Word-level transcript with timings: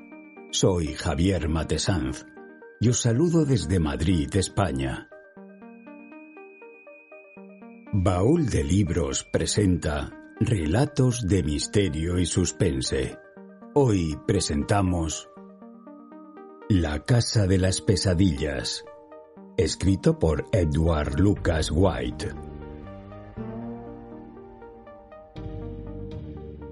Soy 0.51 0.89
Javier 0.89 1.49
Matesanz 1.49 2.27
y 2.81 2.89
os 2.89 3.03
saludo 3.03 3.45
desde 3.45 3.79
Madrid, 3.79 4.29
España. 4.35 5.09
Baúl 7.93 8.47
de 8.47 8.65
Libros 8.65 9.23
presenta 9.23 10.11
Relatos 10.41 11.29
de 11.29 11.45
Misterio 11.45 12.19
y 12.19 12.27
Suspense. 12.27 13.19
Hoy 13.75 14.19
presentamos 14.27 15.29
La 16.69 17.05
Casa 17.05 17.47
de 17.47 17.59
las 17.59 17.81
Pesadillas, 17.81 18.85
escrito 19.57 20.19
por 20.19 20.47
Edward 20.53 21.21
Lucas 21.21 21.71
White. 21.71 22.48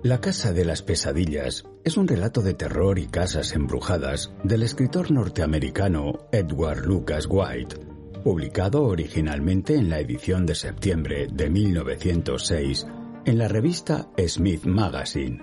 La 0.07 0.21
Casa 0.21 0.53
de 0.53 0.65
las 0.65 0.83
Pesadillas 0.83 1.65
es 1.83 1.97
un 1.97 2.07
relato 2.07 2.41
de 2.41 2.55
terror 2.55 3.01
y 3.01 3.09
casas 3.09 3.55
embrujadas 3.55 4.33
del 4.45 4.63
escritor 4.63 5.11
norteamericano 5.11 6.29
Edward 6.31 6.87
Lucas 6.87 7.27
White, 7.29 7.75
publicado 8.23 8.85
originalmente 8.85 9.75
en 9.75 9.91
la 9.91 9.99
edición 9.99 10.47
de 10.47 10.55
septiembre 10.55 11.27
de 11.27 11.51
1906 11.51 12.87
en 13.25 13.37
la 13.37 13.49
revista 13.49 14.09
Smith 14.29 14.65
Magazine. 14.65 15.43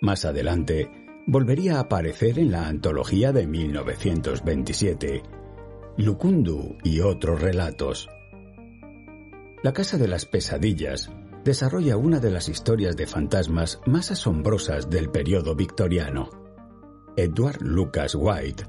Más 0.00 0.24
adelante, 0.24 0.88
volvería 1.26 1.78
a 1.78 1.80
aparecer 1.80 2.38
en 2.38 2.52
la 2.52 2.68
antología 2.68 3.32
de 3.32 3.48
1927, 3.48 5.24
Lukundu 5.96 6.76
y 6.84 7.00
otros 7.00 7.42
relatos. 7.42 8.08
La 9.64 9.72
Casa 9.72 9.98
de 9.98 10.06
las 10.06 10.26
Pesadillas 10.26 11.10
desarrolla 11.44 11.96
una 11.96 12.20
de 12.20 12.30
las 12.30 12.48
historias 12.48 12.96
de 12.96 13.06
fantasmas 13.06 13.80
más 13.86 14.10
asombrosas 14.10 14.88
del 14.88 15.10
periodo 15.10 15.54
victoriano. 15.54 16.30
Edward 17.16 17.60
Lucas 17.60 18.14
White 18.14 18.64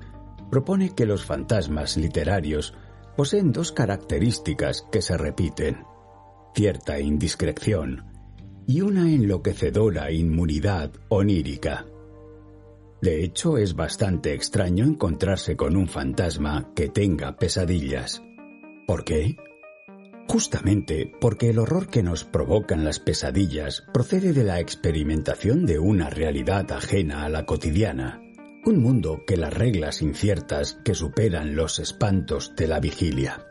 propone 0.52 0.94
que 0.94 1.06
los 1.06 1.25
fantasmas 1.25 1.97
literarios 1.97 2.74
poseen 3.16 3.52
dos 3.52 3.72
características 3.72 4.85
que 4.91 5.02
se 5.02 5.18
repiten, 5.18 5.84
cierta 6.53 7.00
indiscreción 7.00 8.06
y 8.68 8.81
una 8.81 9.09
enloquecedora 9.12 10.12
inmunidad 10.12 10.91
onírica. 11.09 11.85
De 13.02 13.24
hecho, 13.24 13.58
es 13.58 13.75
bastante 13.75 14.34
extraño 14.34 14.85
encontrarse 14.85 15.56
con 15.56 15.78
un 15.78 15.88
fantasma 15.88 16.72
que 16.75 16.90
tenga 16.90 17.38
pesadillas. 17.38 18.22
¿Por 18.88 19.03
qué? 19.03 19.38
Justamente 20.28 21.12
porque 21.22 21.50
el 21.50 21.59
horror 21.59 21.88
que 21.88 22.03
nos 22.03 22.24
provocan 22.24 22.84
las 22.84 23.00
pesadillas 23.00 23.84
procede 23.94 24.34
de 24.34 24.44
la 24.44 24.59
experimentación 24.59 25.66
de 25.66 25.80
una 25.80 26.09
realidad 26.09 26.72
ajena 26.72 27.25
a 27.25 27.30
la 27.30 27.46
cotidiana, 27.46 28.22
un 28.66 28.81
mundo 28.81 29.24
que 29.25 29.38
las 29.38 29.53
reglas 29.53 30.02
inciertas 30.02 30.80
que 30.84 30.96
superan 30.96 31.56
los 31.56 31.80
espantos 31.80 32.53
de 32.56 32.68
la 32.68 32.80
vigilia. 32.80 33.46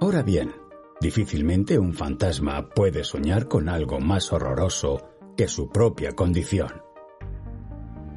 Ahora 0.00 0.22
bien, 0.22 0.52
difícilmente 1.00 1.78
un 1.78 1.92
fantasma 1.92 2.70
puede 2.70 3.02
soñar 3.02 3.48
con 3.48 3.68
algo 3.68 3.98
más 3.98 4.32
horroroso 4.32 5.10
que 5.36 5.48
su 5.48 5.70
propia 5.70 6.12
condición. 6.12 6.82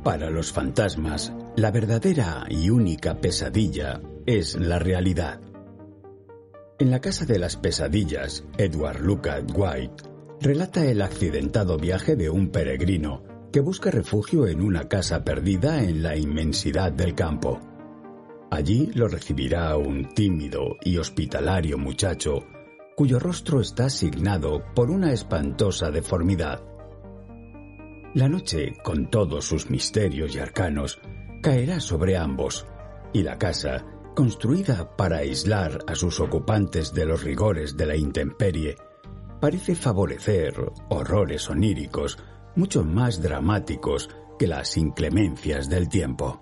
Para 0.04 0.30
los 0.30 0.52
fantasmas, 0.52 1.34
la 1.56 1.72
verdadera 1.72 2.46
y 2.50 2.70
única 2.70 3.20
pesadilla 3.20 4.02
es 4.26 4.56
la 4.56 4.80
realidad. 4.80 5.42
En 6.82 6.90
la 6.90 7.00
Casa 7.00 7.26
de 7.28 7.38
las 7.38 7.58
Pesadillas, 7.58 8.44
Edward 8.58 9.02
Lucas 9.02 9.44
White 9.54 10.04
relata 10.42 10.84
el 10.84 11.04
accidentado 11.04 11.78
viaje 11.78 12.16
de 12.16 12.28
un 12.32 12.50
peregrino 12.50 13.22
que 13.54 13.60
busca 13.60 13.92
refugio 13.92 14.48
en 14.48 14.64
una 14.64 14.90
casa 14.90 15.24
perdida 15.24 15.84
en 15.84 16.02
la 16.02 16.18
inmensidad 16.18 16.92
del 16.92 17.14
campo. 17.14 17.60
Allí 18.50 18.90
lo 18.96 19.08
recibirá 19.08 19.78
un 19.78 20.10
tímido 20.10 20.78
y 20.82 20.98
hospitalario 20.98 21.78
muchacho 21.78 22.48
cuyo 22.96 23.20
rostro 23.20 23.62
está 23.62 23.86
asignado 23.86 24.64
por 24.74 24.90
una 24.90 25.14
espantosa 25.14 25.92
deformidad. 25.92 26.64
La 28.16 28.28
noche, 28.28 28.74
con 28.84 29.12
todos 29.12 29.46
sus 29.46 29.70
misterios 29.70 30.36
y 30.36 30.40
arcanos, 30.40 31.00
caerá 31.44 31.80
sobre 31.80 32.18
ambos, 32.18 32.66
y 33.14 33.22
la 33.22 33.38
casa 33.38 33.86
construida 34.16 34.96
para 34.96 35.18
aislar 35.18 35.80
a 35.88 35.96
sus 35.96 36.20
ocupantes 36.20 36.94
de 36.94 37.06
los 37.06 37.24
rigores 37.24 37.78
de 37.78 37.86
la 37.86 37.96
intemperie, 37.96 38.76
parece 39.40 39.76
favorecer 39.76 40.54
horrores 40.90 41.50
oníricos 41.50 42.18
mucho 42.56 42.84
más 42.84 43.22
dramáticos 43.22 44.10
que 44.38 44.48
las 44.48 44.78
inclemencias 44.78 45.70
del 45.70 45.90
tiempo. 45.90 46.42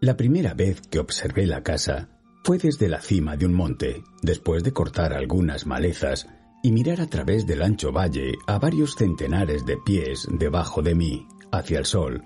La 0.00 0.16
primera 0.16 0.54
vez 0.54 0.80
que 0.80 0.98
observé 0.98 1.46
la 1.46 1.62
casa 1.62 2.08
fue 2.42 2.58
desde 2.58 2.88
la 2.88 3.00
cima 3.00 3.36
de 3.36 3.46
un 3.46 3.52
monte, 3.52 4.02
después 4.20 4.64
de 4.64 4.72
cortar 4.72 5.12
algunas 5.12 5.64
malezas 5.64 6.26
y 6.62 6.72
mirar 6.72 7.00
a 7.00 7.06
través 7.06 7.46
del 7.46 7.62
ancho 7.62 7.92
valle 7.92 8.34
a 8.46 8.58
varios 8.58 8.94
centenares 8.94 9.66
de 9.66 9.76
pies 9.76 10.28
debajo 10.30 10.80
de 10.80 10.94
mí, 10.94 11.26
hacia 11.50 11.78
el 11.78 11.86
sol, 11.86 12.22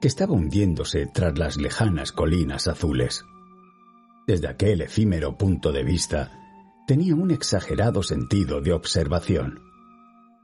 que 0.00 0.08
estaba 0.08 0.34
hundiéndose 0.34 1.06
tras 1.06 1.38
las 1.38 1.56
lejanas 1.56 2.12
colinas 2.12 2.68
azules. 2.68 3.24
Desde 4.26 4.48
aquel 4.48 4.82
efímero 4.82 5.36
punto 5.36 5.72
de 5.72 5.82
vista, 5.82 6.30
tenía 6.86 7.14
un 7.14 7.30
exagerado 7.30 8.02
sentido 8.02 8.60
de 8.60 8.72
observación. 8.72 9.60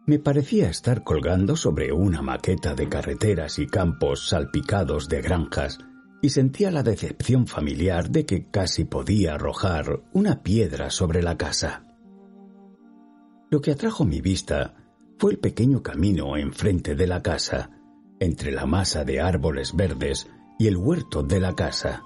Me 0.06 0.18
parecía 0.18 0.68
estar 0.68 1.04
colgando 1.04 1.54
sobre 1.54 1.92
una 1.92 2.22
maqueta 2.22 2.74
de 2.74 2.88
carreteras 2.88 3.58
y 3.58 3.66
campos 3.66 4.28
salpicados 4.28 5.08
de 5.08 5.22
granjas 5.22 5.78
y 6.22 6.30
sentía 6.30 6.70
la 6.70 6.82
decepción 6.82 7.46
familiar 7.46 8.10
de 8.10 8.26
que 8.26 8.48
casi 8.50 8.84
podía 8.84 9.34
arrojar 9.34 10.02
una 10.12 10.42
piedra 10.42 10.90
sobre 10.90 11.22
la 11.22 11.36
casa. 11.36 11.87
Lo 13.50 13.60
que 13.60 13.72
atrajo 13.72 14.04
mi 14.04 14.20
vista 14.20 14.74
fue 15.18 15.32
el 15.32 15.38
pequeño 15.38 15.82
camino 15.82 16.36
enfrente 16.36 16.94
de 16.94 17.06
la 17.06 17.22
casa, 17.22 17.70
entre 18.20 18.52
la 18.52 18.66
masa 18.66 19.04
de 19.04 19.20
árboles 19.20 19.74
verdes 19.74 20.28
y 20.58 20.66
el 20.66 20.76
huerto 20.76 21.22
de 21.22 21.40
la 21.40 21.54
casa. 21.54 22.02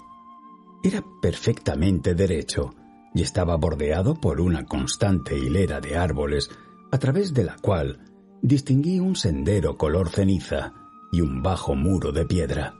Era 0.85 1.05
perfectamente 1.21 2.15
derecho 2.15 2.75
y 3.15 3.23
estaba 3.23 3.57
bordeado 3.57 4.15
por 4.15 4.41
una 4.41 4.65
constante 4.67 5.37
hilera 5.37 5.81
de 5.81 5.97
árboles 5.97 6.51
a 6.91 6.99
través 6.99 7.35
de 7.35 7.45
la 7.45 7.57
cual 7.57 7.99
distinguí 8.41 9.01
un 9.01 9.17
sendero 9.17 9.77
color 9.77 10.11
ceniza 10.11 10.73
y 11.11 11.21
un 11.21 11.43
bajo 11.43 11.75
muro 11.75 12.13
de 12.13 12.25
piedra. 12.25 12.75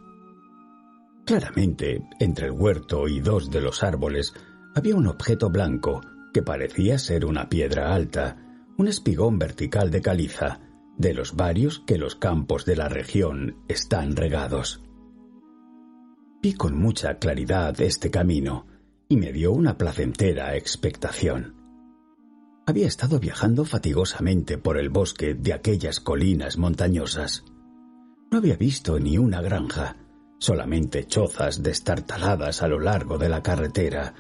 Claramente, 1.25 2.03
entre 2.19 2.47
el 2.47 2.53
huerto 2.53 3.09
y 3.09 3.21
dos 3.21 3.51
de 3.51 3.61
los 3.61 3.83
árboles 3.83 4.35
había 4.75 4.97
un 4.97 5.07
objeto 5.07 5.51
blanco 5.51 6.01
que 6.33 6.43
parecía 6.43 6.99
ser 6.99 7.25
una 7.25 7.49
piedra 7.49 7.95
alta, 7.95 8.42
un 8.79 8.89
espigón 8.89 9.39
vertical 9.39 9.91
de 9.91 10.01
caliza, 10.01 10.61
de 10.97 11.15
los 11.15 11.35
varios 11.35 11.81
que 11.87 11.99
los 11.99 12.17
campos 12.17 12.65
de 12.65 12.77
la 12.77 12.89
región 12.89 13.57
están 13.69 14.17
regados. 14.17 14.83
Vi 16.43 16.55
con 16.55 16.77
mucha 16.77 17.19
claridad 17.19 17.81
este 17.81 18.11
camino 18.11 18.67
y 19.09 19.17
me 19.17 19.33
dio 19.33 19.53
una 19.53 19.79
placentera 19.79 20.57
expectación. 20.57 21.55
Había 22.67 22.87
estado 22.87 23.19
viajando 23.19 23.65
fatigosamente 23.65 24.59
por 24.59 24.79
el 24.79 24.89
bosque 24.89 25.35
de 25.35 25.53
aquellas 25.53 26.01
colinas 26.01 26.57
montañosas. 26.57 27.45
No 28.31 28.39
había 28.39 28.57
visto 28.57 28.99
ni 28.99 29.19
una 29.19 29.43
granja, 29.43 29.97
solamente 30.39 31.07
chozas 31.07 31.63
destartaladas 31.63 32.63
a 32.63 32.69
lo 32.69 32.81
largo 32.81 33.19
de 33.19 33.29
la 33.29 33.43
carretera, 33.43 34.15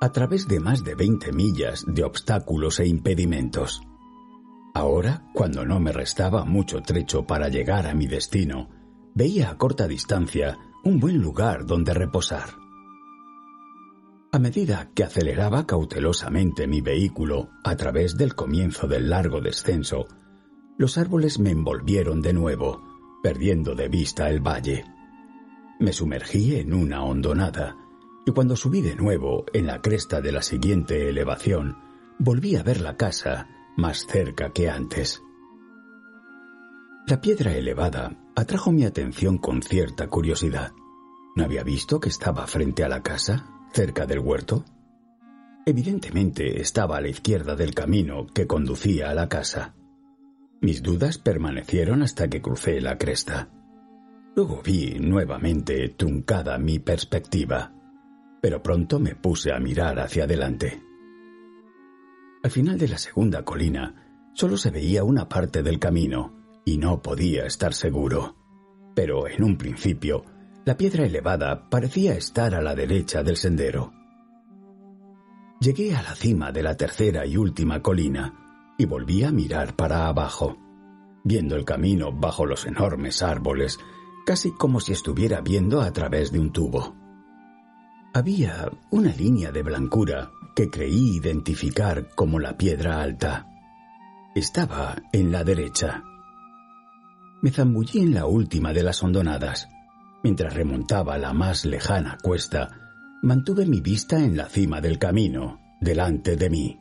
a 0.00 0.12
través 0.12 0.46
de 0.46 0.60
más 0.60 0.84
de 0.84 0.94
veinte 0.94 1.32
millas 1.32 1.84
de 1.86 2.04
obstáculos 2.04 2.78
e 2.80 2.86
impedimentos. 2.86 3.80
Ahora, 4.74 5.22
cuando 5.32 5.64
no 5.64 5.78
me 5.78 5.92
restaba 5.92 6.44
mucho 6.44 6.82
trecho 6.82 7.24
para 7.24 7.48
llegar 7.48 7.86
a 7.86 7.94
mi 7.94 8.08
destino, 8.08 8.68
veía 9.14 9.50
a 9.50 9.56
corta 9.56 9.86
distancia 9.86 10.58
un 10.82 10.98
buen 10.98 11.18
lugar 11.18 11.64
donde 11.64 11.94
reposar. 11.94 12.56
A 14.32 14.38
medida 14.40 14.90
que 14.92 15.04
aceleraba 15.04 15.64
cautelosamente 15.64 16.66
mi 16.66 16.80
vehículo 16.80 17.50
a 17.62 17.76
través 17.76 18.16
del 18.16 18.34
comienzo 18.34 18.88
del 18.88 19.10
largo 19.10 19.40
descenso, 19.40 20.08
los 20.76 20.98
árboles 20.98 21.38
me 21.38 21.50
envolvieron 21.50 22.20
de 22.20 22.32
nuevo, 22.32 22.82
perdiendo 23.22 23.76
de 23.76 23.88
vista 23.88 24.28
el 24.28 24.40
valle. 24.40 24.84
Me 25.78 25.92
sumergí 25.92 26.56
en 26.56 26.74
una 26.74 27.04
hondonada, 27.04 27.76
y 28.26 28.32
cuando 28.32 28.56
subí 28.56 28.80
de 28.80 28.96
nuevo 28.96 29.44
en 29.52 29.68
la 29.68 29.80
cresta 29.80 30.20
de 30.20 30.32
la 30.32 30.42
siguiente 30.42 31.08
elevación, 31.08 31.78
volví 32.18 32.56
a 32.56 32.64
ver 32.64 32.80
la 32.80 32.96
casa 32.96 33.46
más 33.76 34.06
cerca 34.06 34.50
que 34.50 34.68
antes. 34.68 35.22
La 37.06 37.20
piedra 37.20 37.54
elevada 37.54 38.16
atrajo 38.34 38.72
mi 38.72 38.84
atención 38.84 39.38
con 39.38 39.62
cierta 39.62 40.08
curiosidad. 40.08 40.72
¿No 41.36 41.44
había 41.44 41.62
visto 41.62 42.00
que 42.00 42.08
estaba 42.08 42.46
frente 42.46 42.84
a 42.84 42.88
la 42.88 43.02
casa, 43.02 43.46
cerca 43.72 44.06
del 44.06 44.20
huerto? 44.20 44.64
Evidentemente 45.66 46.60
estaba 46.60 46.98
a 46.98 47.00
la 47.00 47.08
izquierda 47.08 47.56
del 47.56 47.74
camino 47.74 48.26
que 48.32 48.46
conducía 48.46 49.10
a 49.10 49.14
la 49.14 49.28
casa. 49.28 49.74
Mis 50.60 50.82
dudas 50.82 51.18
permanecieron 51.18 52.02
hasta 52.02 52.28
que 52.28 52.40
crucé 52.40 52.80
la 52.80 52.96
cresta. 52.96 53.48
Luego 54.36 54.62
vi 54.64 54.96
nuevamente 54.98 55.90
truncada 55.90 56.58
mi 56.58 56.78
perspectiva, 56.78 57.72
pero 58.40 58.62
pronto 58.62 58.98
me 58.98 59.14
puse 59.14 59.52
a 59.52 59.58
mirar 59.58 59.98
hacia 60.00 60.24
adelante. 60.24 60.82
Al 62.44 62.50
final 62.50 62.76
de 62.76 62.88
la 62.88 62.98
segunda 62.98 63.42
colina 63.42 64.30
solo 64.34 64.58
se 64.58 64.70
veía 64.70 65.02
una 65.02 65.30
parte 65.30 65.62
del 65.62 65.78
camino 65.78 66.60
y 66.66 66.76
no 66.76 67.00
podía 67.00 67.46
estar 67.46 67.72
seguro. 67.72 68.36
Pero 68.94 69.26
en 69.26 69.42
un 69.42 69.56
principio, 69.56 70.26
la 70.66 70.76
piedra 70.76 71.06
elevada 71.06 71.70
parecía 71.70 72.12
estar 72.14 72.54
a 72.54 72.60
la 72.60 72.74
derecha 72.74 73.22
del 73.22 73.38
sendero. 73.38 73.92
Llegué 75.58 75.96
a 75.96 76.02
la 76.02 76.14
cima 76.14 76.52
de 76.52 76.62
la 76.62 76.76
tercera 76.76 77.24
y 77.24 77.38
última 77.38 77.80
colina 77.80 78.74
y 78.76 78.84
volví 78.84 79.24
a 79.24 79.32
mirar 79.32 79.74
para 79.74 80.06
abajo, 80.06 80.58
viendo 81.24 81.56
el 81.56 81.64
camino 81.64 82.12
bajo 82.12 82.44
los 82.44 82.66
enormes 82.66 83.22
árboles 83.22 83.78
casi 84.26 84.52
como 84.52 84.80
si 84.80 84.92
estuviera 84.92 85.40
viendo 85.40 85.80
a 85.80 85.90
través 85.94 86.30
de 86.30 86.40
un 86.40 86.52
tubo. 86.52 87.03
Había 88.16 88.70
una 88.92 89.12
línea 89.12 89.50
de 89.50 89.64
blancura 89.64 90.30
que 90.54 90.70
creí 90.70 91.16
identificar 91.16 92.10
como 92.14 92.38
la 92.38 92.56
piedra 92.56 93.02
alta. 93.02 93.48
Estaba 94.36 95.02
en 95.12 95.32
la 95.32 95.42
derecha. 95.42 96.04
Me 97.42 97.50
zambullí 97.50 97.98
en 98.02 98.14
la 98.14 98.26
última 98.26 98.72
de 98.72 98.84
las 98.84 99.02
hondonadas. 99.02 99.68
Mientras 100.22 100.54
remontaba 100.54 101.18
la 101.18 101.32
más 101.32 101.64
lejana 101.64 102.16
cuesta, 102.22 102.70
mantuve 103.20 103.66
mi 103.66 103.80
vista 103.80 104.20
en 104.20 104.36
la 104.36 104.48
cima 104.48 104.80
del 104.80 105.00
camino, 105.00 105.58
delante 105.80 106.36
de 106.36 106.50
mí. 106.50 106.80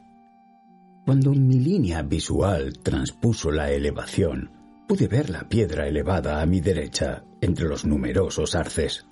Cuando 1.03 1.31
mi 1.31 1.55
línea 1.55 2.03
visual 2.03 2.77
transpuso 2.83 3.49
la 3.49 3.71
elevación, 3.71 4.51
pude 4.87 5.07
ver 5.07 5.31
la 5.31 5.49
piedra 5.49 5.87
elevada 5.87 6.43
a 6.43 6.45
mi 6.45 6.61
derecha 6.61 7.23
entre 7.41 7.67
los 7.67 7.85
numerosos 7.85 8.53
arces. 8.53 9.07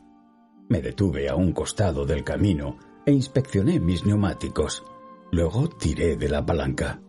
Me 0.71 0.81
detuve 0.81 1.27
a 1.27 1.35
un 1.35 1.51
costado 1.51 2.06
del 2.06 2.23
camino 2.23 2.77
e 3.06 3.12
inspeccioné 3.12 3.81
mis 3.81 4.06
neumáticos. 4.06 4.85
Luego 5.29 5.68
tiré 5.68 6.15
de 6.15 6.29
la 6.29 6.45
palanca. 6.45 7.01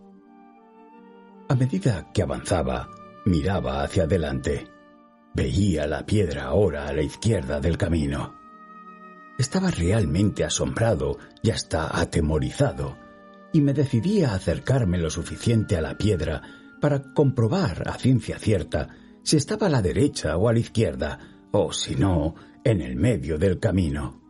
A 1.49 1.55
medida 1.55 2.11
que 2.13 2.23
avanzaba, 2.23 2.91
miraba 3.25 3.85
hacia 3.85 4.03
adelante. 4.03 4.67
Veía 5.33 5.87
la 5.87 6.05
piedra 6.05 6.47
ahora 6.47 6.89
a 6.89 6.93
la 6.93 7.03
izquierda 7.03 7.61
del 7.61 7.79
camino. 7.79 8.35
Estaba 9.39 9.71
realmente 9.71 10.43
asombrado 10.43 11.19
y 11.41 11.51
hasta 11.51 11.97
atemorizado, 11.97 12.99
y 13.53 13.61
me 13.61 13.75
decidí 13.75 14.25
a 14.25 14.35
acercarme 14.35 14.99
lo 14.99 15.09
suficiente 15.09 15.77
a 15.77 15.83
la 15.83 15.97
piedra 15.97 16.43
para 16.81 17.15
comprobar 17.15 17.89
a 17.89 17.95
ciencia 17.97 18.41
cierta 18.41 18.89
si 19.23 19.37
estaba 19.37 19.69
a 19.69 19.71
la 19.71 19.83
derecha 19.83 20.37
o 20.37 20.49
a 20.49 20.53
la 20.53 20.59
izquierda, 20.59 21.32
o 21.53 21.73
si 21.73 21.95
no, 21.95 22.35
en 22.65 22.81
el 22.81 22.97
medio 22.97 23.39
del 23.39 23.59
camino. 23.59 24.21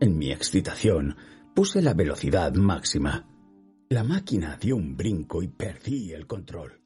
En 0.00 0.18
mi 0.18 0.32
excitación 0.32 1.16
puse 1.54 1.80
la 1.82 1.94
velocidad 1.94 2.52
máxima. 2.54 3.26
La 3.88 4.02
máquina 4.02 4.58
dio 4.60 4.76
un 4.76 4.96
brinco 4.96 5.42
y 5.42 5.48
perdí 5.48 6.12
el 6.12 6.26
control. 6.26 6.85